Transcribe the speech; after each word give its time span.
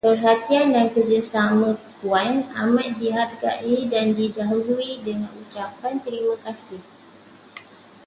Perhatian 0.07 0.67
dan 0.75 0.85
kerjasama 0.95 1.69
Puan 2.01 2.33
amat 2.63 2.89
dihargai 3.01 3.77
dan 3.93 4.07
didahului 4.17 4.91
dengan 5.07 5.29
ucapan 5.43 5.95
terima 6.05 6.33
kasih. 6.45 6.81